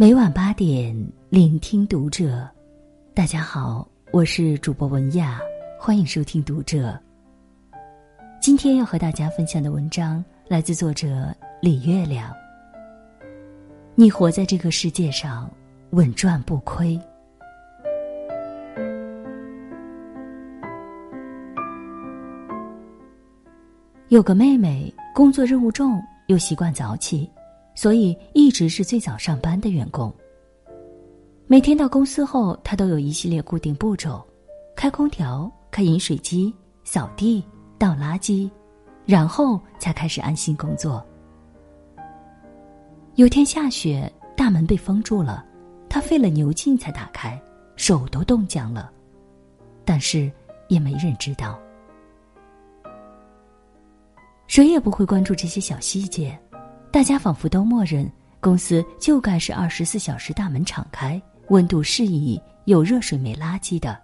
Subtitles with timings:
[0.00, 0.96] 每晚八点，
[1.28, 2.48] 聆听读者。
[3.12, 5.38] 大家好，我是主播文雅，
[5.78, 6.98] 欢迎收听读者。
[8.40, 12.34] 今天要和大家分享的文章来自作者李月亮。
[13.94, 15.50] 你活在这个世界上，
[15.90, 16.98] 稳赚不亏。
[24.08, 27.30] 有个妹妹，工作任务重，又习惯早起。
[27.80, 30.14] 所以一直是最早上班的员工。
[31.46, 34.22] 每天到公司后，他都有一系列固定步骤：
[34.76, 37.42] 开空调、开饮水机、扫地、
[37.78, 38.50] 倒垃圾，
[39.06, 41.02] 然后才开始安心工作。
[43.14, 45.42] 有天下雪，大门被封住了，
[45.88, 47.40] 他费了牛劲才打开，
[47.76, 48.92] 手都冻僵了，
[49.86, 50.30] 但是
[50.68, 51.58] 也没人知道，
[54.46, 56.38] 谁也不会关注这些小细节。
[56.92, 58.10] 大家仿佛都默认，
[58.40, 63.96] 公司就该是二十四小时大门敞开、温度适宜、有热水没垃圾的。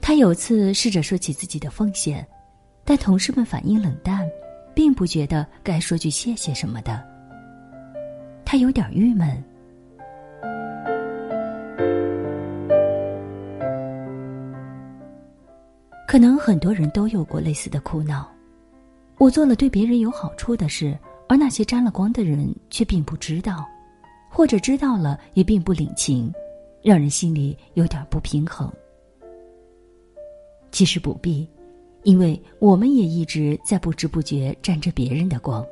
[0.00, 2.26] 他有次试着说起自己的奉献，
[2.84, 4.28] 但同事们反应冷淡，
[4.72, 7.02] 并不觉得该说句谢谢什么的。
[8.44, 9.42] 他有点郁闷。
[16.06, 18.30] 可能很多人都有过类似的苦恼。
[19.22, 23.64] 我做了对别人有好处的事，而那些沾了光的人却并不知道，
[24.28, 26.34] 或者知道了也并不领情，
[26.82, 28.68] 让人心里有点不平衡。
[30.72, 31.48] 其实不必，
[32.02, 35.64] 因为我们也一直在不知不觉沾着别人的光。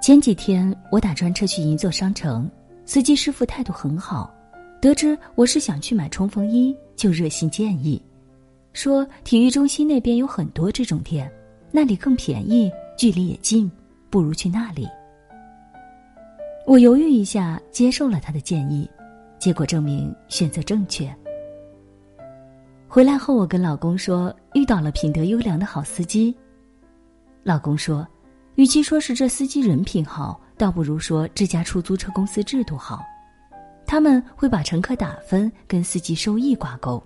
[0.00, 2.50] 前几天我打专车去银座商城，
[2.86, 4.34] 司机师傅态度很好，
[4.80, 8.00] 得知我是想去买冲锋衣，就热心建议。
[8.72, 11.30] 说体育中心那边有很多这种店，
[11.72, 13.70] 那里更便宜，距离也近，
[14.10, 14.86] 不如去那里。
[16.66, 18.88] 我犹豫一下，接受了他的建议，
[19.38, 21.12] 结果证明选择正确。
[22.86, 26.34] 回来后，我跟老公说遇到了品德优良的好司机。
[27.42, 28.06] 老公说，
[28.56, 33.02] 与其说是这司机人品好，倒不如说这家出租车公司制度好，
[33.86, 37.02] 他们会把乘客打分跟司机收益挂钩。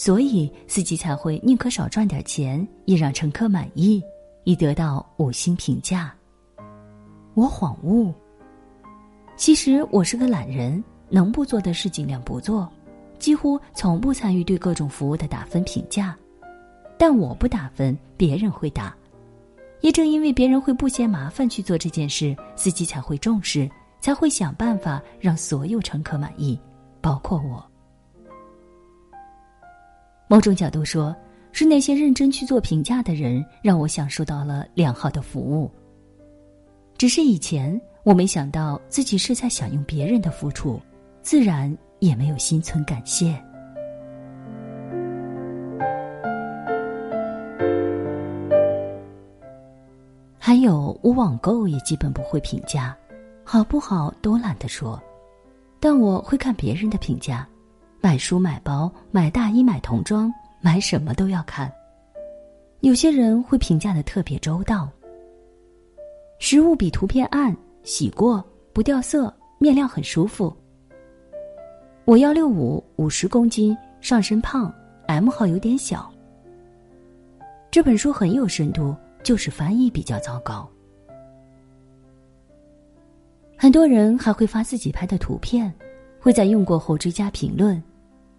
[0.00, 4.02] 所以司机才会宁可少赚点钱，也让乘客满意，
[4.44, 6.10] 以得到五星评价。
[7.34, 8.10] 我恍悟，
[9.36, 12.66] 其实我是个懒人，能不做的事尽量不做，
[13.18, 16.16] 几乎从不参与对各种服务的打分评价。
[16.96, 18.96] 但我不打分，别人会打。
[19.82, 26.58] 也正因为别人会不嫌麻烦去做这件事，司机才会重视，才会想办法让所有乘客满意，
[27.02, 27.69] 包括我。
[30.30, 31.12] 某种角度说，
[31.50, 35.68] 是那些认真去做评价的人，让我享受到了良好的服务。
[36.96, 40.80] 只是以前我没想到自己是在享用别人的付出，
[41.20, 43.36] 自然也没有心存感谢。
[50.38, 52.96] 还有，我网购也基本不会评价，
[53.42, 55.02] 好不好都懒得说，
[55.80, 57.48] 但我会看别人的评价。
[58.02, 61.70] 买书、买包、买大衣、买童装，买什么都要看。
[62.80, 64.88] 有些人会评价的特别周到。
[66.38, 70.56] 实物比图片暗，洗过不掉色，面料很舒服。
[72.06, 74.72] 我幺六五，五十公斤，上身胖
[75.06, 76.10] ，M 号有点小。
[77.70, 80.66] 这本书很有深度，就是翻译比较糟糕。
[83.58, 85.70] 很多人还会发自己拍的图片，
[86.18, 87.80] 会在用过后追加评论。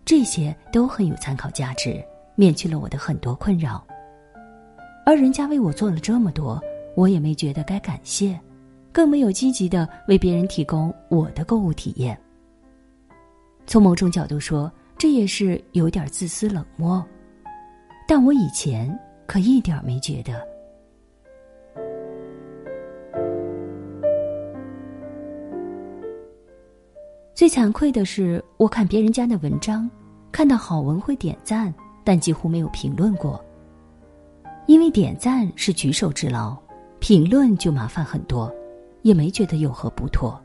[0.04, 2.04] 这些都很有参考价值，
[2.36, 3.86] 免去了我的很多困扰。
[5.06, 6.62] 而人家为我做了这么多，
[6.96, 8.40] 我也没觉得该感谢，
[8.92, 12.20] 更没有积极的为别人提供我的购物体验。
[13.66, 17.04] 从某种角度说，这也是有点自私冷漠，
[18.08, 20.51] 但我以前可一点没觉得。
[27.42, 29.90] 最惭愧的是，我看别人家的文章，
[30.32, 31.74] 看到好文会点赞，
[32.04, 33.44] 但几乎没有评论过。
[34.68, 36.56] 因为点赞是举手之劳，
[37.00, 38.54] 评论就麻烦很多，
[39.02, 40.40] 也没觉得有何不妥。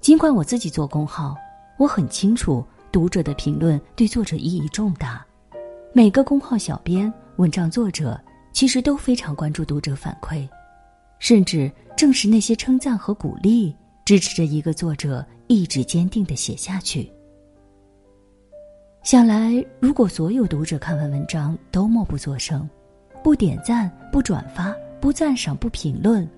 [0.00, 1.36] 尽管我自己做公号，
[1.78, 5.22] 我很清楚读者的评论对作者意义重大。
[5.92, 8.18] 每个公号小编、文章作者
[8.54, 10.48] 其实都非常关注读者反馈，
[11.18, 13.76] 甚至正是那些称赞和鼓励。
[14.06, 17.10] 支持着一个作者一直坚定的写下去。
[19.02, 22.70] 想来，如果所有读者看完文章都默不作声，
[23.20, 26.28] 不点赞、不转发、不赞赏、不评论，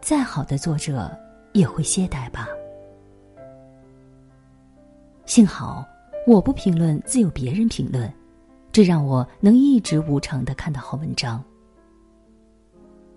[0.00, 1.14] 再好的作者
[1.52, 2.48] 也会懈怠吧。
[5.26, 5.86] 幸好
[6.26, 8.10] 我不评论，自有别人评论，
[8.72, 11.44] 这让我能一直无偿的看到好文章。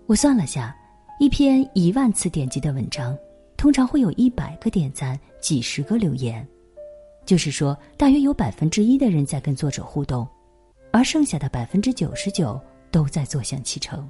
[0.04, 0.76] 我算了下，
[1.18, 3.16] 一篇一万次点击的文章，
[3.56, 6.46] 通常会有一百个点赞，几十个留言，
[7.24, 10.26] 就是说，大约有百分之一的人在跟作者互动，
[10.92, 12.60] 而剩下的百分之九十九
[12.90, 14.08] 都在坐享其成。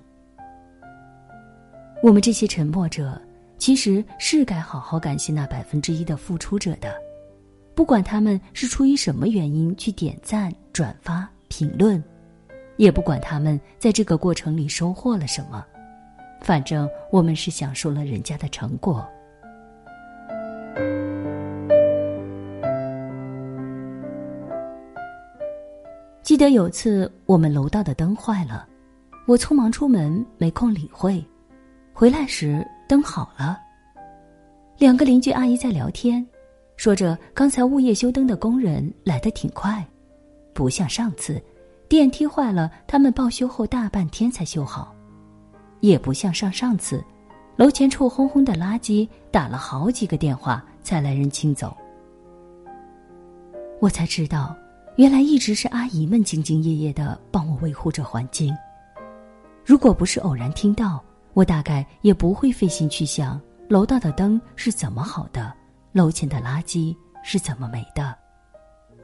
[2.03, 3.21] 我们这些沉默者，
[3.57, 6.95] 其实是该好好感谢那百分之一的付出者的，
[7.75, 12.03] 不管他们是出于什么原因去点赞、转发、评论，
[12.77, 15.65] 也不管他们在这个过程里收获了什么。
[16.43, 19.09] 反正我们是享受了人家的成果。
[26.37, 28.69] 记得有次我们楼道的灯坏了，
[29.25, 31.25] 我匆忙出门，没空理会。
[31.95, 33.59] 回来时灯好了，
[34.77, 36.23] 两个邻居阿姨在聊天，
[36.77, 39.83] 说着刚才物业修灯的工人来的挺快，
[40.53, 41.43] 不像上次，
[41.89, 44.95] 电梯坏了，他们报修后大半天才修好。
[45.81, 47.03] 也不像上上次，
[47.57, 51.75] 楼前臭烘烘的垃圾打了好几个电话才来人清走。
[53.81, 54.55] 我才知道，
[54.97, 58.57] 原来一直是阿姨们兢兢业业的帮我维护着环境。
[59.63, 61.05] 如果不是偶然听到，
[61.35, 63.39] 我大概也不会费心去想
[63.69, 65.53] 楼道的灯是怎么好的，
[65.93, 68.17] 楼前的垃圾是怎么没的。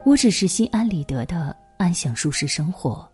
[0.03, 3.07] 我只是心安理得的安享舒适生活。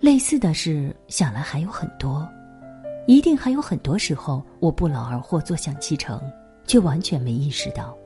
[0.00, 2.28] 类似的事想来还有很多，
[3.06, 6.20] 一定还有很多时候我不劳而获、坐享其成，
[6.66, 7.96] 却完全没意识到。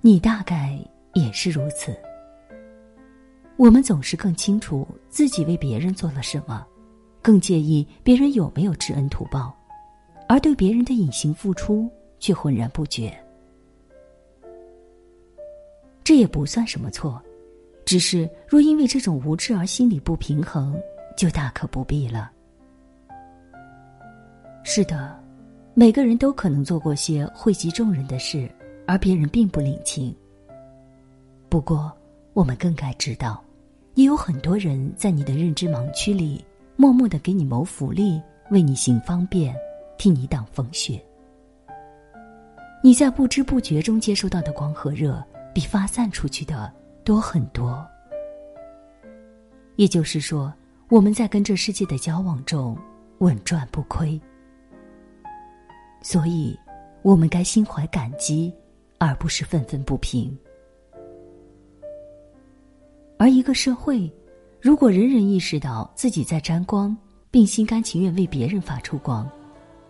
[0.00, 0.78] 你大概
[1.14, 1.96] 也是如此。
[3.56, 6.66] 我们总是更清楚自己为别人做了什么，
[7.22, 9.54] 更介意别人有没有知恩图报，
[10.28, 13.16] 而对别人的隐形付出却浑然不觉。
[16.02, 17.22] 这也不算什么错。
[17.84, 20.78] 只是，若因为这种无知而心理不平衡，
[21.16, 22.30] 就大可不必了。
[24.66, 25.14] 是的，
[25.74, 28.50] 每个人都可能做过些惠及众人的事，
[28.86, 30.12] 而别人并不领情。
[31.50, 31.92] 不过，
[32.32, 33.44] 我们更该知道，
[33.92, 36.42] 也有很多人在你的认知盲区里，
[36.76, 38.18] 默默的给你谋福利，
[38.50, 39.54] 为你行方便，
[39.98, 40.98] 替你挡风雪。
[42.82, 45.22] 你在不知不觉中接收到的光和热，
[45.52, 46.72] 比发散出去的。
[47.04, 47.86] 多很多，
[49.76, 50.50] 也就是说，
[50.88, 52.74] 我们在跟这世界的交往中
[53.18, 54.18] 稳赚不亏，
[56.04, 56.54] 所以，
[57.00, 58.52] 我们该心怀感激，
[58.98, 60.36] 而不是愤愤不平。
[63.16, 64.12] 而一个社会，
[64.60, 66.94] 如果人人意识到自己在沾光，
[67.30, 69.26] 并心甘情愿为别人发出光，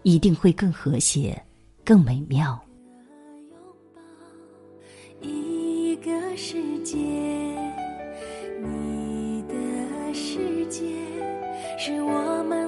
[0.05, 1.37] 一定会更和谐，
[1.85, 2.59] 更美妙。
[5.21, 6.97] 一个世界，
[8.63, 10.85] 你的世界
[11.77, 12.64] 是我们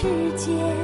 [0.00, 0.77] 世界。